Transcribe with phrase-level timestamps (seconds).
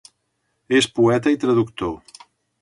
[0.79, 1.95] És poeta i traductor.